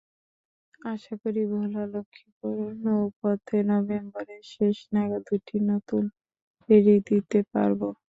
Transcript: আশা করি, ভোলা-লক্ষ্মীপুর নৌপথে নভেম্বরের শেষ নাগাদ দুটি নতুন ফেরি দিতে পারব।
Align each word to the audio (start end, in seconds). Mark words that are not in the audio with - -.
আশা 0.85 1.13
করি, 1.21 1.41
ভোলা-লক্ষ্মীপুর 1.51 2.55
নৌপথে 2.83 3.57
নভেম্বরের 3.71 4.43
শেষ 4.53 4.77
নাগাদ 4.93 5.21
দুটি 5.29 5.57
নতুন 5.71 6.03
ফেরি 6.69 6.95
দিতে 7.09 7.39
পারব। 7.53 7.81